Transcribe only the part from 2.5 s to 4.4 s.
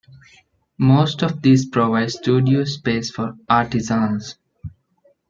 space for artisans.